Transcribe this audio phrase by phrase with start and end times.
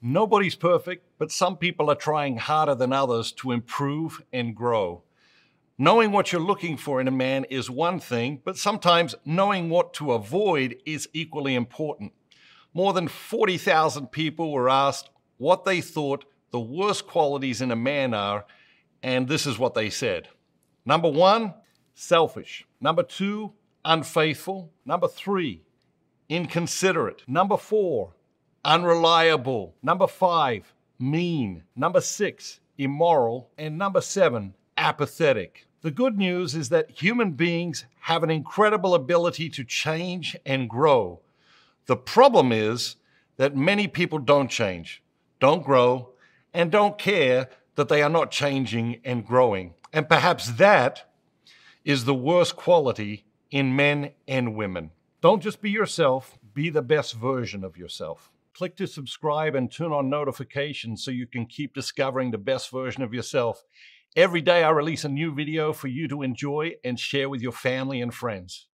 [0.00, 5.02] Nobody's perfect, but some people are trying harder than others to improve and grow.
[5.76, 9.92] Knowing what you're looking for in a man is one thing, but sometimes knowing what
[9.94, 12.12] to avoid is equally important.
[12.74, 18.14] More than 40,000 people were asked what they thought the worst qualities in a man
[18.14, 18.46] are,
[19.02, 20.28] and this is what they said.
[20.84, 21.54] Number one,
[21.94, 22.64] selfish.
[22.80, 23.52] Number two,
[23.84, 24.72] unfaithful.
[24.84, 25.62] Number three,
[26.28, 27.22] inconsiderate.
[27.26, 28.14] Number four,
[28.64, 29.74] unreliable.
[29.82, 31.62] Number five, mean.
[31.76, 33.50] Number six, immoral.
[33.58, 35.66] And number seven, apathetic.
[35.82, 41.20] The good news is that human beings have an incredible ability to change and grow.
[41.86, 42.96] The problem is
[43.36, 45.02] that many people don't change,
[45.40, 46.10] don't grow,
[46.52, 49.74] and don't care that they are not changing and growing.
[49.92, 51.08] And perhaps that
[51.84, 54.90] is the worst quality in men and women.
[55.20, 58.30] Don't just be yourself, be the best version of yourself.
[58.58, 63.04] Click to subscribe and turn on notifications so you can keep discovering the best version
[63.04, 63.62] of yourself.
[64.16, 67.52] Every day I release a new video for you to enjoy and share with your
[67.52, 68.68] family and friends.